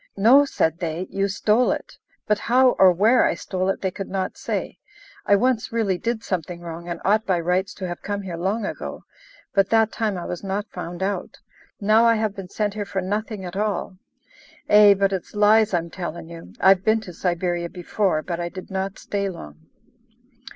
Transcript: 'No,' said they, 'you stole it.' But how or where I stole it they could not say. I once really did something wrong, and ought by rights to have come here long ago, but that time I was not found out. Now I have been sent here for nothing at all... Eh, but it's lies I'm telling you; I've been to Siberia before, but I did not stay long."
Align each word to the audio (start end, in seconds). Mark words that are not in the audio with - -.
'No,' 0.17 0.45
said 0.45 0.79
they, 0.79 1.05
'you 1.11 1.27
stole 1.27 1.71
it.' 1.71 1.99
But 2.25 2.39
how 2.39 2.71
or 2.79 2.91
where 2.91 3.23
I 3.23 3.35
stole 3.35 3.69
it 3.69 3.81
they 3.81 3.91
could 3.91 4.09
not 4.09 4.35
say. 4.35 4.79
I 5.27 5.35
once 5.35 5.71
really 5.71 5.99
did 5.99 6.23
something 6.23 6.61
wrong, 6.61 6.89
and 6.89 6.99
ought 7.05 7.23
by 7.27 7.39
rights 7.39 7.71
to 7.75 7.87
have 7.87 8.01
come 8.01 8.23
here 8.23 8.35
long 8.35 8.65
ago, 8.65 9.03
but 9.53 9.69
that 9.69 9.91
time 9.91 10.17
I 10.17 10.25
was 10.25 10.43
not 10.43 10.65
found 10.71 11.03
out. 11.03 11.37
Now 11.79 12.03
I 12.03 12.15
have 12.15 12.35
been 12.35 12.49
sent 12.49 12.73
here 12.73 12.83
for 12.83 12.99
nothing 13.01 13.45
at 13.45 13.55
all... 13.55 13.99
Eh, 14.67 14.95
but 14.95 15.13
it's 15.13 15.35
lies 15.35 15.71
I'm 15.71 15.91
telling 15.91 16.27
you; 16.29 16.53
I've 16.59 16.83
been 16.83 16.99
to 17.01 17.13
Siberia 17.13 17.69
before, 17.69 18.23
but 18.23 18.39
I 18.39 18.49
did 18.49 18.71
not 18.71 18.97
stay 18.97 19.29
long." 19.29 19.67